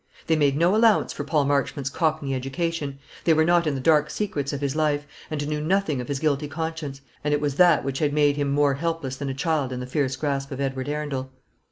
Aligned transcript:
They 0.25 0.35
made 0.35 0.57
no 0.57 0.75
allowance 0.75 1.13
for 1.13 1.23
Paul 1.23 1.45
Marchmont's 1.45 1.91
Cockney 1.91 2.33
education; 2.33 2.97
they 3.23 3.35
were 3.35 3.45
not 3.45 3.67
in 3.67 3.75
the 3.75 3.79
dark 3.79 4.09
secrets 4.09 4.51
of 4.51 4.59
his 4.59 4.75
life, 4.75 5.05
and 5.29 5.47
knew 5.47 5.61
nothing 5.61 6.01
of 6.01 6.07
his 6.07 6.17
guilty 6.17 6.47
conscience; 6.47 7.01
and 7.23 7.35
it 7.35 7.39
was 7.39 7.53
that 7.57 7.83
which 7.85 7.99
had 7.99 8.11
made 8.11 8.35
him 8.35 8.49
more 8.51 8.73
helpless 8.73 9.15
than 9.17 9.29
a 9.29 9.35
child 9.35 9.71
in 9.71 9.79
the 9.79 9.85
fierce 9.85 10.15
grasp 10.15 10.49
of 10.49 10.59
Edward 10.59 10.89
Arundel. 10.89 11.29